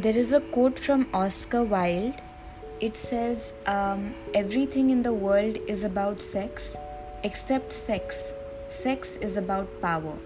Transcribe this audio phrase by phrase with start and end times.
[0.00, 2.20] There is a quote from Oscar Wilde.
[2.80, 6.76] It says, um, Everything in the world is about sex
[7.24, 8.32] except sex.
[8.70, 10.16] Sex is about power.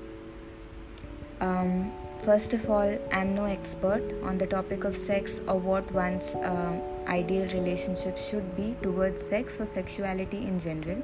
[1.40, 6.34] Um, first of all, I'm no expert on the topic of sex or what one's
[6.34, 11.02] uh, ideal relationship should be towards sex or sexuality in general.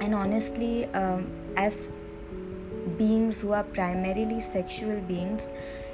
[0.00, 1.90] And honestly, um, as
[2.98, 5.50] beings who are primarily sexual beings,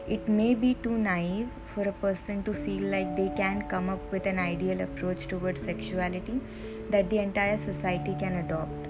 [0.08, 4.12] it may be too naive for a person to feel like they can come up
[4.12, 6.40] with an ideal approach towards sexuality
[6.90, 8.88] that the entire society can adopt.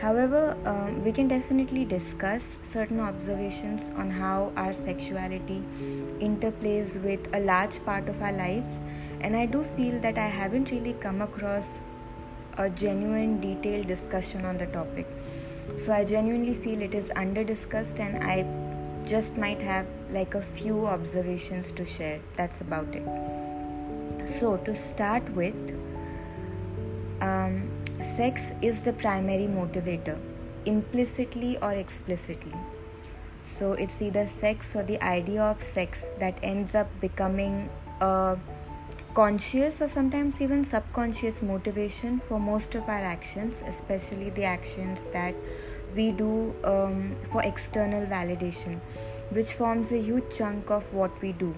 [0.00, 5.62] However, um, we can definitely discuss certain observations on how our sexuality
[6.20, 8.84] interplays with a large part of our lives,
[9.20, 11.80] and I do feel that I haven't really come across
[12.58, 15.06] a genuine, detailed discussion on the topic.
[15.78, 18.44] So, I genuinely feel it is under discussed, and I
[19.06, 22.20] just might have like a few observations to share.
[22.34, 23.06] That's about it.
[24.28, 25.54] So, to start with,
[27.20, 27.70] um,
[28.02, 30.18] sex is the primary motivator,
[30.64, 32.52] implicitly or explicitly.
[33.44, 38.36] So, it's either sex or the idea of sex that ends up becoming a
[39.14, 45.34] conscious or sometimes even subconscious motivation for most of our actions, especially the actions that
[45.96, 48.78] we do um, for external validation,
[49.30, 51.54] which forms a huge chunk of what we do.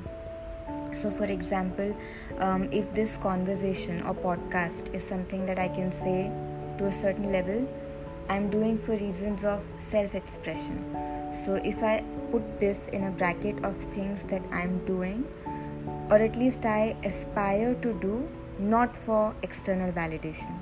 [0.94, 1.96] So, for example,
[2.38, 6.30] um, if this conversation or podcast is something that I can say
[6.78, 7.68] to a certain level,
[8.28, 10.84] I'm doing for reasons of self expression.
[11.34, 15.26] So, if I put this in a bracket of things that I'm doing,
[16.10, 18.28] or at least I aspire to do,
[18.58, 20.58] not for external validation.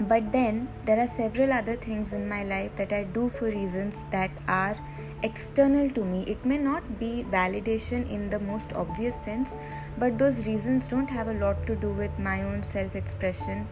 [0.00, 4.04] But then there are several other things in my life that I do for reasons
[4.04, 4.74] that are
[5.22, 6.24] external to me.
[6.26, 9.58] It may not be validation in the most obvious sense,
[9.98, 13.68] but those reasons don't have a lot to do with my own self expression.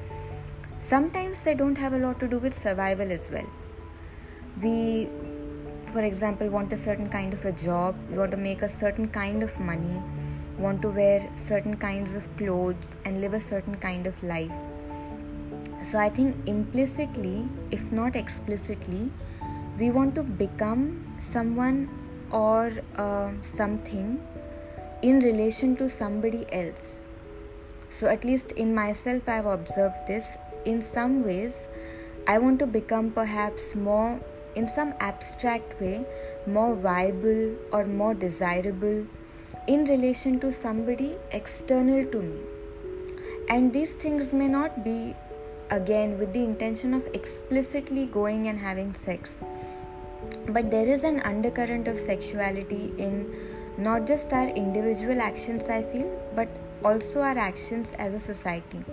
[0.81, 3.51] Sometimes they don't have a lot to do with survival as well.
[4.63, 5.09] We,
[5.87, 9.09] for example, want a certain kind of a job, we want to make a certain
[9.09, 10.03] kind of money,
[10.59, 14.68] want to wear certain kinds of clothes, and live a certain kind of life
[15.83, 19.11] so I think implicitly, if not explicitly,
[19.79, 21.89] we want to become someone
[22.31, 24.21] or uh, something
[25.03, 27.03] in relation to somebody else.
[27.91, 30.37] So, at least in myself, I've observed this.
[30.65, 31.69] In some ways,
[32.27, 34.21] I want to become perhaps more,
[34.57, 36.05] in some abstract way,
[36.47, 39.07] more viable or more desirable
[39.67, 42.41] in relation to somebody external to me.
[43.49, 45.15] And these things may not be
[45.71, 49.45] again with the intention of explicitly going and having sex.
[50.49, 53.35] But there is an undercurrent of sexuality in
[53.77, 56.49] not just our individual actions, I feel, but
[56.85, 58.85] also our actions as a society.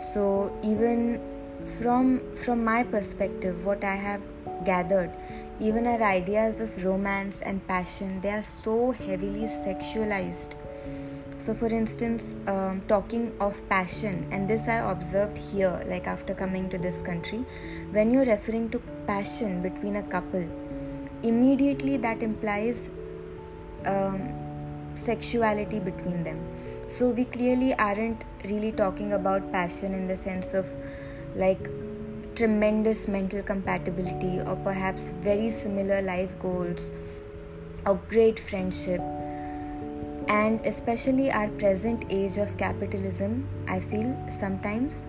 [0.00, 1.20] So, even
[1.78, 4.20] from from my perspective, what I have
[4.64, 5.10] gathered,
[5.60, 10.52] even our ideas of romance and passion, they are so heavily sexualized
[11.38, 16.70] so, for instance, um, talking of passion, and this I observed here, like after coming
[16.70, 17.44] to this country,
[17.90, 20.46] when you're referring to passion between a couple,
[21.22, 22.90] immediately that implies
[23.84, 24.32] um,
[24.94, 26.40] sexuality between them.
[26.88, 30.66] So, we clearly aren't really talking about passion in the sense of
[31.34, 31.68] like
[32.36, 36.92] tremendous mental compatibility or perhaps very similar life goals
[37.86, 39.00] or great friendship
[40.28, 45.06] and especially our present age of capitalism, I feel sometimes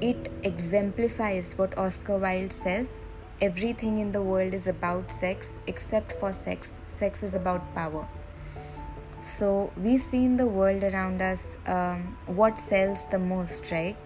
[0.00, 3.06] it exemplifies what Oscar Wilde says
[3.40, 6.76] everything in the world is about sex except for sex.
[6.86, 8.06] Sex is about power.
[9.22, 13.96] So, we see in the world around us um, what sells the most, right?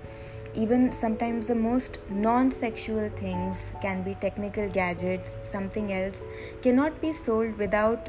[0.54, 6.26] Even sometimes the most non sexual things can be technical gadgets, something else
[6.62, 8.08] cannot be sold without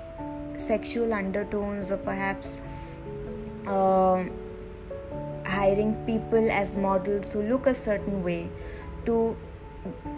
[0.67, 2.61] sexual undertones or perhaps
[3.67, 4.23] uh,
[5.45, 8.49] hiring people as models who look a certain way
[9.05, 9.35] to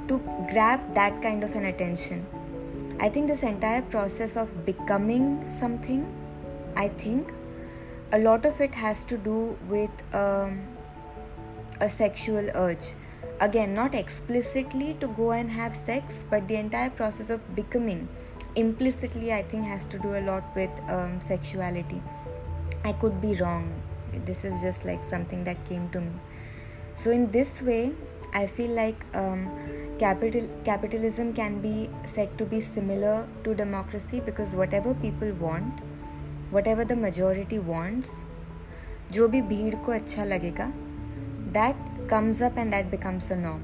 [0.08, 0.20] to
[0.52, 2.26] grab that kind of an attention.
[3.00, 6.06] I think this entire process of becoming something
[6.82, 7.34] i think
[8.14, 10.62] a lot of it has to do with um,
[11.82, 12.94] a sexual urge.
[13.40, 18.08] Again not explicitly to go and have sex but the entire process of becoming
[18.57, 22.03] implicitly i think has to do a lot with um, sexuality
[22.85, 23.69] i could be wrong
[24.27, 26.13] this is just like something that came to me
[26.95, 27.93] so in this way
[28.35, 29.49] i feel like um,
[29.99, 35.89] capital capitalism can be said to be similar to democracy because whatever people want
[36.53, 38.11] what ever the majority wants
[39.13, 40.67] जो भी भीड़ को अच्छा लगेगा
[41.55, 41.77] that
[42.11, 43.63] comes up and that becomes a norm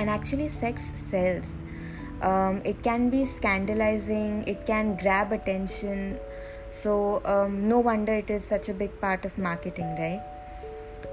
[0.00, 1.64] and actually sex cells
[2.21, 6.19] Um, it can be scandalizing, it can grab attention.
[6.71, 10.21] So, um, no wonder it is such a big part of marketing, right?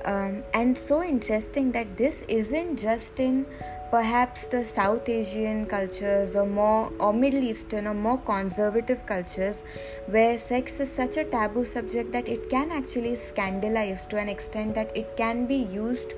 [0.05, 3.47] Um, and so interesting that this isn't just in
[3.91, 9.65] perhaps the South Asian cultures or more or Middle Eastern or more conservative cultures
[10.07, 14.75] where sex is such a taboo subject that it can actually scandalize to an extent
[14.75, 16.15] that it can be used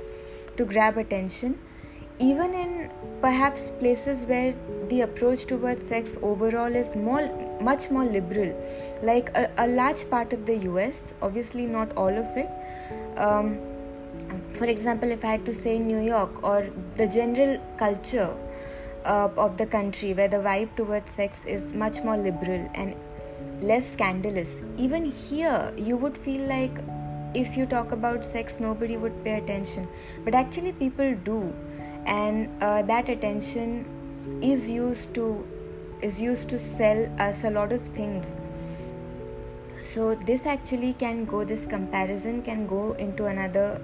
[0.56, 1.58] to grab attention
[2.18, 2.90] even in
[3.20, 4.54] perhaps places where
[4.88, 7.28] the approach towards sex overall is more
[7.60, 8.54] much more liberal
[9.02, 12.50] like a, a large part of the US obviously not all of it
[13.16, 13.58] um,
[14.54, 18.36] for example, if I had to say New York or the general culture
[19.04, 22.94] uh, of the country where the vibe towards sex is much more liberal and
[23.60, 26.78] less scandalous, even here you would feel like
[27.34, 29.88] if you talk about sex, nobody would pay attention.
[30.24, 31.52] But actually, people do,
[32.06, 35.46] and uh, that attention is used to
[36.02, 38.40] is used to sell us a lot of things.
[39.78, 43.80] So this actually can go this comparison can go into another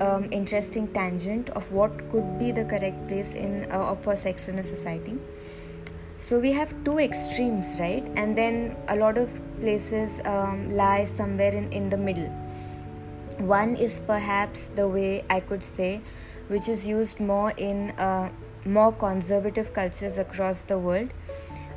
[0.00, 4.58] um, interesting tangent of what could be the correct place in uh, for sex in
[4.58, 5.18] a society.
[6.18, 8.04] So we have two extremes right?
[8.16, 12.30] And then a lot of places um, lie somewhere in, in the middle.
[13.38, 16.00] One is perhaps the way i could say
[16.48, 18.30] which is used more in uh,
[18.64, 21.10] more conservative cultures across the world.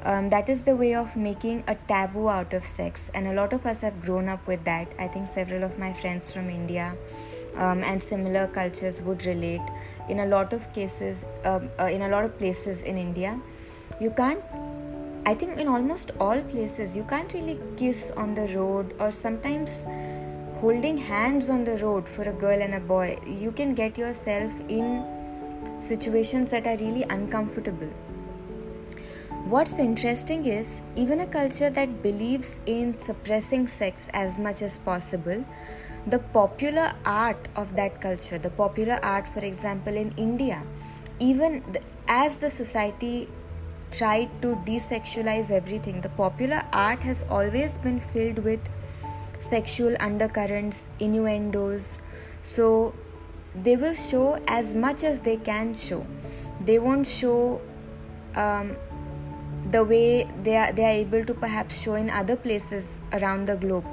[0.03, 3.53] Um, that is the way of making a taboo out of sex and a lot
[3.53, 4.88] of us have grown up with that.
[5.00, 6.95] I think several of my friends from india
[7.56, 9.62] um, and similar cultures would relate.
[10.09, 13.39] In a lot of cases um, uh, in a lot of places in india
[14.00, 14.44] you can't
[15.25, 19.85] i think in almost all places you can't really kiss on the road or sometimes
[20.62, 24.52] holding hands on the road for a girl and a boy you can get yourself
[24.69, 25.06] in
[25.81, 27.92] situations that are really uncomfortable.
[29.46, 35.46] What's interesting is, even a culture that believes in suppressing sex as much as possible,
[36.07, 40.63] the popular art of that culture, the popular art, for example, in India,
[41.19, 43.28] even the, as the society
[43.92, 48.60] tried to desexualize everything, the popular art has always been filled with
[49.40, 52.00] sexual undercurrents, innuendos.
[52.42, 52.94] So
[53.54, 56.06] they will show as much as they can show.
[56.64, 57.62] They won't show
[58.36, 58.76] um,
[59.72, 63.56] the way they are, they are able to perhaps show in other places around the
[63.56, 63.86] globe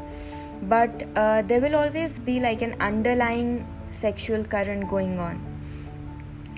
[0.62, 5.40] but uh, there will always be like an underlying sexual current going on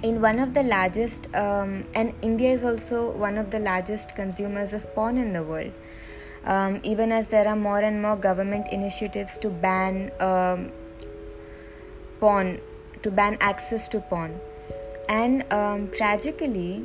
[0.03, 4.73] in one of the largest um, and india is also one of the largest consumers
[4.73, 5.73] of porn in the world
[6.46, 10.70] um, even as there are more and more government initiatives to ban um,
[12.20, 12.61] porn
[13.02, 14.38] to ban access to porn.
[15.08, 16.82] And um, tragically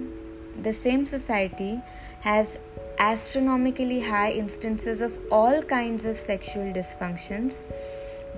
[0.62, 1.82] the same society
[2.22, 2.60] has
[2.98, 7.66] astronomically high instances of all kinds of sexual dysfunctions.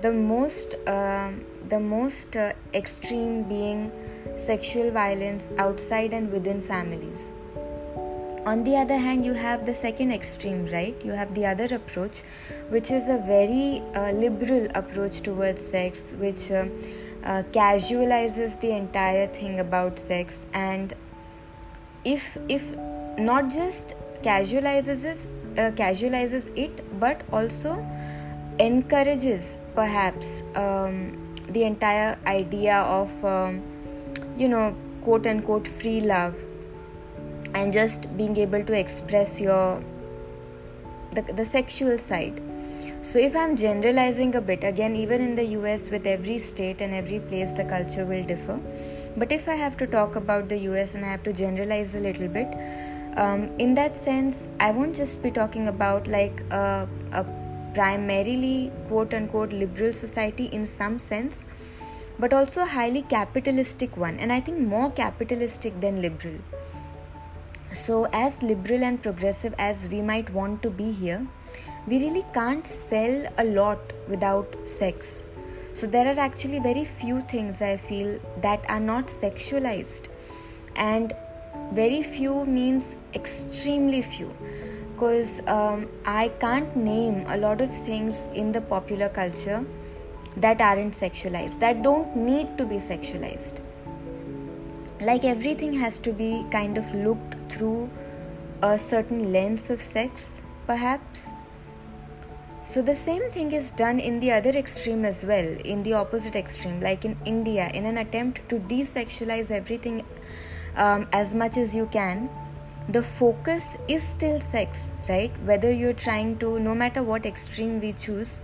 [0.00, 1.30] The most uh,
[1.68, 3.92] the most uh, extreme being
[4.36, 7.32] sexual violence outside and within families
[8.44, 10.94] on the other hand you have the second extreme right?
[11.04, 12.22] You have the other approach
[12.70, 16.66] which is a very uh, liberal approach towards sex which uh,
[17.24, 20.44] uh, casualizes the entire thing about sex.
[20.52, 20.94] And
[22.04, 22.74] if if
[23.16, 27.86] not just casualizes it, uh, casualizes it but also
[28.58, 33.62] encourages perhaps um, the entire idea of um,
[34.36, 36.34] you know quote unquote free love
[37.54, 39.82] and just being able to express your
[41.12, 42.40] the, the sexual side.
[43.02, 46.94] So if i'm generalizing a bit again even in the us with every state and
[46.94, 48.60] every place the culture will differ.
[49.16, 52.00] But if I have to talk about the US and I have to generalize a
[52.00, 52.48] little bit,
[53.16, 57.24] um, in that sense, I won't just be talking about like a, a
[57.74, 61.50] primarily quote unquote liberal society in some sense,
[62.18, 66.38] but also a highly capitalistic one, and I think more capitalistic than liberal.
[67.74, 71.26] So, as liberal and progressive as we might want to be here,
[71.86, 75.24] we really can't sell a lot without sex.
[75.72, 80.08] So, there are actually very few things I feel that are not sexualized,
[80.76, 81.14] and
[81.72, 84.34] very few means extremely few.
[84.92, 89.64] Because um, I can't name a lot of things in the popular culture
[90.36, 93.60] that aren't sexualized, that don't need to be sexualized.
[95.00, 97.90] Like everything has to be kind of looked through
[98.62, 100.30] a certain lens of sex,
[100.66, 101.32] perhaps
[102.64, 106.36] so the same thing is done in the other extreme as well, in the opposite
[106.36, 110.04] extreme, like in India, in an attempt to desexualize everything
[110.76, 112.30] um, as much as you can.
[112.88, 115.32] The focus is still sex, right?
[115.44, 118.42] Whether you're trying to, no matter what extreme we choose,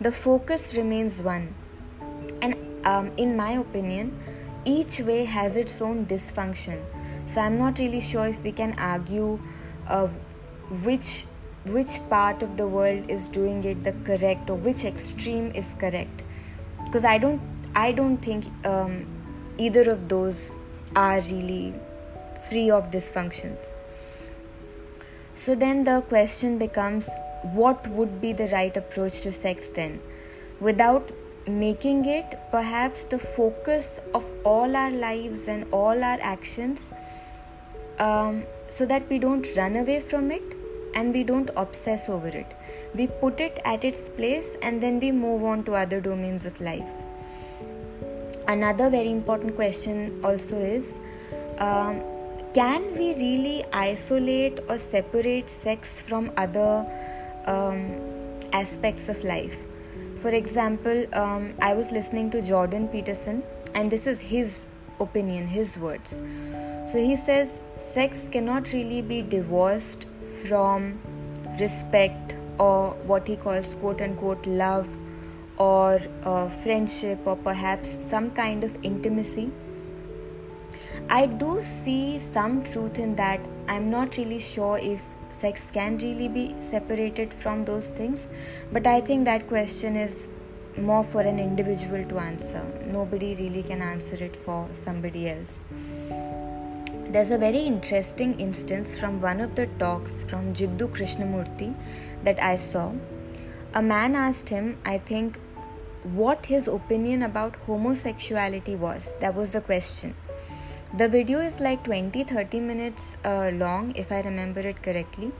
[0.00, 1.54] the focus remains one.
[2.42, 2.54] And
[2.86, 4.16] um, in my opinion,
[4.66, 6.80] each way has its own dysfunction.
[7.26, 9.40] So I'm not really sure if we can argue
[9.88, 10.08] uh,
[10.82, 11.24] which
[11.64, 16.22] which part of the world is doing it the correct or which extreme is correct.
[16.84, 17.40] Because i don't
[17.74, 19.06] i don't think um,
[19.58, 20.50] either of those
[20.94, 21.74] are really
[22.48, 23.72] free of dysfunctions.
[25.36, 27.08] So then the question becomes
[27.42, 30.00] what would be the right approach to sex then?
[30.60, 31.10] Without
[31.46, 36.94] making it perhaps the focus of all our lives and all our actions
[37.98, 40.42] um, so that we don't run away from it
[40.94, 42.46] and we don't obsess over it.
[42.94, 46.60] We put it at its place and then we move on to other domains of
[46.60, 46.90] life.
[48.46, 51.00] Another very important question also is
[51.58, 52.02] um,
[52.54, 56.86] can we really isolate or separate sex from other
[57.46, 58.00] um,
[58.52, 59.56] aspects of life?
[60.18, 63.42] For example, um, I was listening to Jordan Peterson,
[63.74, 64.66] and this is his
[65.00, 66.22] opinion, his words.
[66.86, 70.06] So he says sex cannot really be divorced
[70.42, 71.00] from
[71.58, 74.88] respect or what he calls quote unquote love
[75.56, 79.50] or uh, friendship or perhaps some kind of intimacy.
[81.08, 83.40] I do see some truth in that.
[83.68, 85.00] I'm not really sure if
[85.32, 88.28] sex can really be separated from those things,
[88.72, 90.30] but I think that question is
[90.76, 92.64] more for an individual to answer.
[92.86, 95.64] Nobody really can answer it for somebody else.
[97.14, 101.72] There's a very interesting instance from one of the talks from Jiddu Krishnamurti
[102.24, 102.90] that I saw.
[103.72, 105.38] A man asked him, I think,
[106.02, 109.12] what his opinion about homosexuality was.
[109.20, 110.16] That was the question.
[110.98, 115.30] The video is like 20 30 minutes uh, long, if I remember it correctly.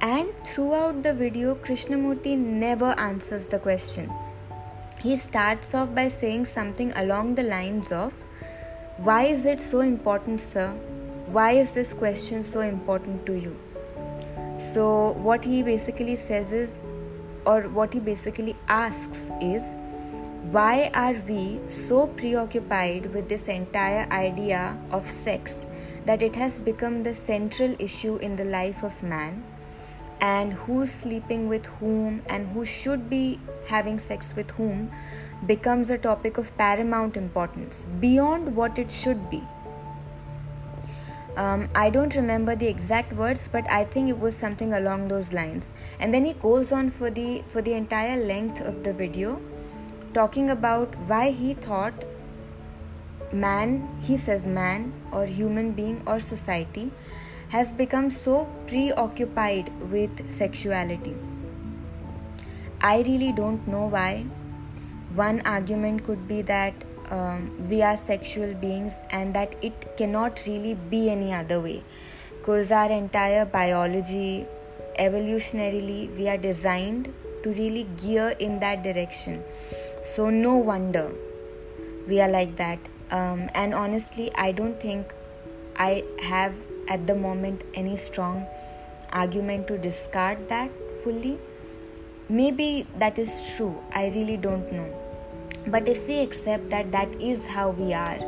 [0.00, 4.10] And throughout the video, Krishnamurti never answers the question.
[5.02, 8.14] He starts off by saying something along the lines of,
[8.98, 10.70] why is it so important, sir?
[11.26, 13.56] Why is this question so important to you?
[14.58, 16.84] So, what he basically says is,
[17.46, 19.64] or what he basically asks is,
[20.50, 25.68] why are we so preoccupied with this entire idea of sex
[26.04, 29.44] that it has become the central issue in the life of man?
[30.20, 33.38] And who's sleeping with whom and who should be
[33.68, 34.90] having sex with whom
[35.46, 39.42] becomes a topic of paramount importance beyond what it should be.
[41.36, 45.32] Um, I don't remember the exact words, but I think it was something along those
[45.32, 45.72] lines.
[46.00, 49.40] And then he goes on for the for the entire length of the video,
[50.14, 52.04] talking about why he thought
[53.32, 56.90] man, he says man or human being or society,
[57.50, 61.14] has become so preoccupied with sexuality.
[62.80, 64.26] I really don't know why
[65.20, 66.74] one argument could be that
[67.10, 71.82] um, we are sexual beings and that it cannot really be any other way.
[72.38, 74.46] Because our entire biology
[74.98, 79.42] evolutionarily we are designed to really gear in that direction.
[80.04, 81.10] So no wonder
[82.06, 82.78] we are like that.
[83.10, 85.14] Um, and honestly i don't think
[85.76, 86.52] i have
[86.88, 88.46] at the moment any strong
[89.12, 90.70] argument to discard that
[91.02, 91.38] fully.
[92.28, 94.97] Maybe that is true, I really don't know.
[95.70, 98.18] But if we accept that that is how we are,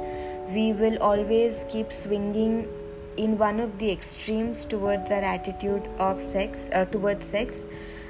[0.55, 2.69] we will always keep swinging
[3.17, 7.65] in one of the extremes towards our attitude of sex, uh, towards sex.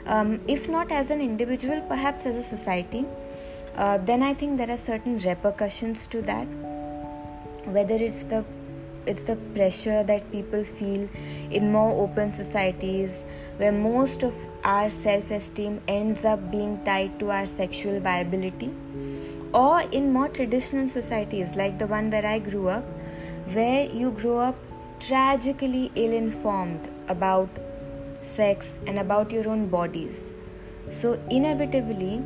[0.07, 3.07] Um, if not as an individual, perhaps as a society,
[3.77, 6.47] uh, then I think there are certain repercussions to that.
[7.67, 8.45] Whether it's the
[9.07, 11.09] it's the pressure that people feel
[11.51, 13.25] in more open societies
[13.57, 18.71] where most of our self esteem ends up being tied to our sexual viability,
[19.53, 22.85] or in more traditional societies like the one where I grew up,
[23.53, 24.57] where you grow up
[25.01, 27.49] tragically ill informed about
[28.23, 30.35] sex and about your own bodies.
[30.91, 32.23] So, inevitably,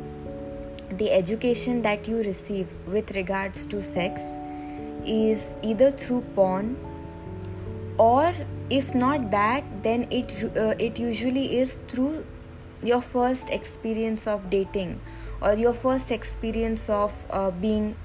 [0.91, 4.21] the education that you receive with regards to sex
[5.05, 6.77] is either through porn
[7.97, 8.33] or
[8.69, 12.25] if not that then it uh, it usually is through
[12.83, 14.99] your first experience of dating
[15.45, 17.95] or your first experience of uh, being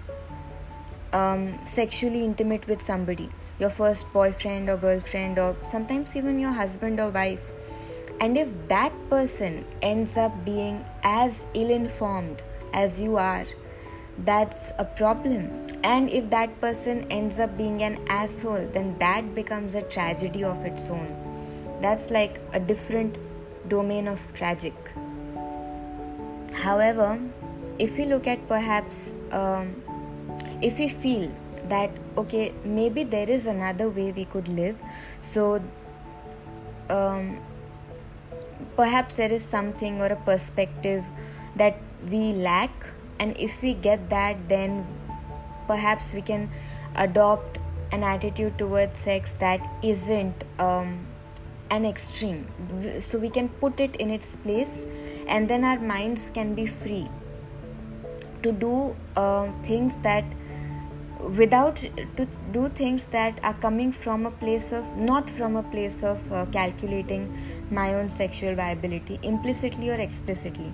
[1.13, 3.29] um, sexually intimate with somebody
[3.59, 7.51] your first boyfriend or girlfriend or sometimes even your husband or wife
[8.21, 12.43] and if that person ends up being as ill informed
[12.73, 13.47] as you are
[14.25, 15.67] that's a problem.
[15.83, 20.65] And if that person ends up being an asshole then that becomes a tragedy of
[20.65, 21.17] its own.
[21.81, 23.17] That's like a different
[23.69, 24.75] domain of tragic
[26.65, 27.19] however
[27.79, 29.75] if we look at perhaps um,
[30.61, 31.31] if we feel
[31.69, 34.77] that okay maybe there is another way we could live
[35.21, 35.63] so
[36.91, 37.39] um,
[38.77, 41.05] perhaps there is something or a perspective
[41.57, 41.77] that
[42.11, 42.71] we lack
[43.19, 44.87] and if we get that then
[45.67, 46.51] perhaps we can
[46.97, 47.59] adopt
[47.93, 51.07] an attitude towards sex that isn't um,
[51.71, 52.47] an extreme.
[53.01, 54.87] So we can put it in its place
[55.31, 57.09] and then our minds can be free
[58.43, 60.25] to do uh, things that
[61.39, 61.77] without
[62.17, 66.33] to do things that are coming from a place of not from a place of
[66.33, 67.27] uh, calculating
[67.71, 70.73] my own sexual viability implicitly or explicitly.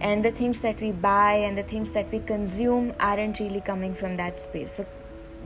[0.00, 3.94] And the things that we buy and the things that we consume aren't really coming
[3.94, 4.72] from that space.
[4.76, 4.86] So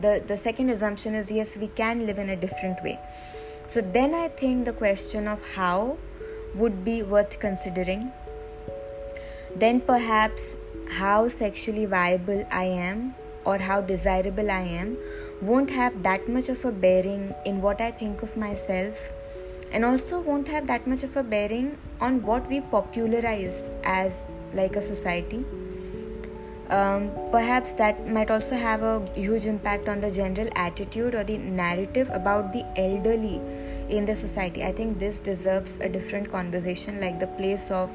[0.00, 2.98] the the second assumption is yes we can live in a different way.
[3.68, 5.96] So then i think the question of how
[6.54, 8.12] would be worth considering.
[9.56, 10.56] Then perhaps
[10.98, 13.14] how sexually viable i am
[13.44, 14.96] or how desirable i am
[15.40, 19.10] won't have that much of a bearing in what i think of myself
[19.72, 24.76] and also won't have that much of a bearing on what we popularize as like
[24.76, 25.44] a society.
[26.70, 31.38] Um, perhaps that might also have a huge impact on the general attitude or the
[31.38, 33.40] narrative about the elderly
[33.90, 34.64] in the society.
[34.64, 37.90] I think this deserves a different conversation like the place of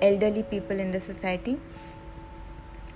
[0.00, 1.58] elderly people in the society.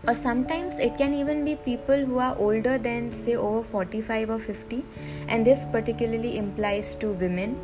[0.07, 4.38] Or sometimes it can even be people who are older than say over 45 or
[4.38, 4.85] 50
[5.26, 7.59] and this particularly implies to women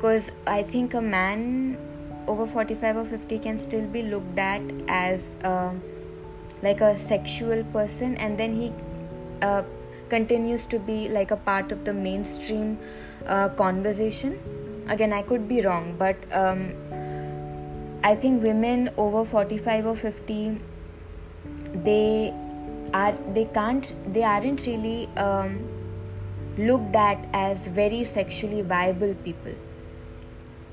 [0.00, 1.78] because i think a man
[2.26, 5.72] over 45 or 50 can still be looked at as uh,
[6.62, 8.72] like a sexual person and then he
[9.42, 9.62] uh,
[10.10, 12.78] continues to be like a part of the mainstream
[13.26, 14.38] uh, conversation.
[14.88, 16.62] Again i could be wrong but um,
[18.02, 20.60] i think women over 45 or 50
[21.84, 22.34] they
[22.92, 25.58] are they can't they aren't really um,
[26.58, 29.54] looked at as very sexually viable people.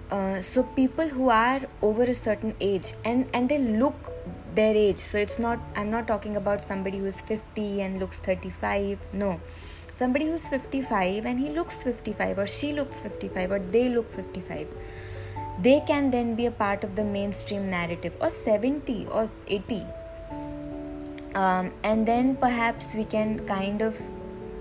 [0.10, 4.12] Uh, so people who are over a certain age and and they look
[4.56, 5.00] their age.
[5.00, 9.40] So it's not i'm not talking about somebody who's 50 and looks 35 no
[9.98, 14.68] somebody who's 55 and he looks 55 or she looks 55 or they look 55
[15.68, 19.86] they can then be a part of the mainstream narrative or 70 or 80
[21.36, 24.00] um, and then perhaps we can kind of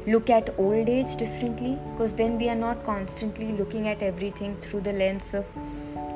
[0.06, 4.80] look at old age differently because then we are not constantly looking at everything through
[4.80, 5.46] the lens of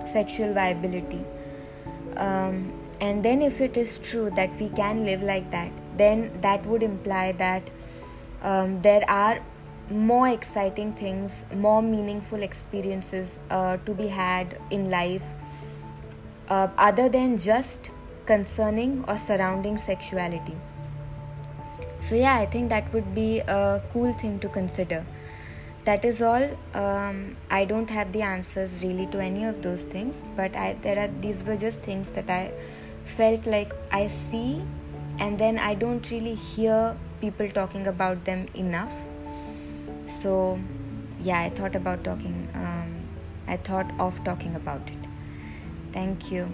[0.07, 1.25] sexual viability.
[2.17, 6.65] Um, and then if it is true that we can live like that then that
[6.67, 7.71] would imply that
[8.43, 9.41] um, there are
[9.91, 15.25] more exciting things more meaningful experiences uh, to be had in life
[16.49, 17.91] uh, other than just
[18.27, 20.57] concerning or surrounding sexuality.
[21.99, 25.05] So yeah i think that would be a cool thing to consider.
[25.85, 26.45] That is all.
[26.75, 30.99] Um, i don't have the answers really to any of those things but I, there
[30.99, 32.53] are these were just things that i
[33.05, 34.63] felt like i see
[35.25, 39.09] and then i don't really hear people talking about them enough.
[40.09, 40.59] So
[41.21, 42.95] yeah i thought about talking um,
[43.47, 45.09] i thought of talking about it.
[45.93, 46.49] Thank you.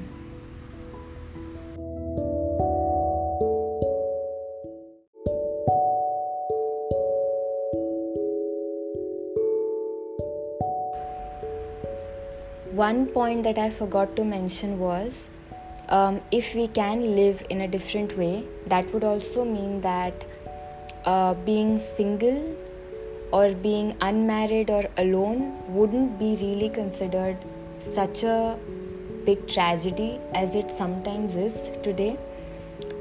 [12.77, 15.31] One point that I forgot to mention was
[15.89, 20.25] um, if we can live in a different way, that would also mean that
[21.05, 22.57] uh, being single
[23.33, 27.37] or being unmarried or alone wouldn't be really considered
[27.79, 28.59] such a
[29.25, 32.19] big tragedy as it sometimes is today.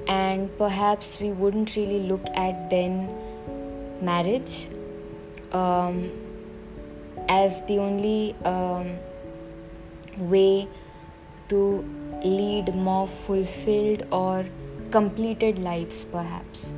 [0.08, 3.14] And perhaps we wouldn't really look at then
[4.02, 4.68] marriage
[5.52, 6.12] um,
[7.28, 8.36] as the only.
[8.44, 8.98] Um,
[10.18, 10.68] way
[11.50, 11.84] to
[12.26, 14.46] lead more fulfilled or
[14.92, 16.74] completed lives, perhaps.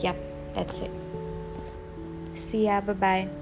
[0.00, 0.16] Yep,
[0.54, 0.90] that's it.
[2.34, 3.37] See ya, bye bye.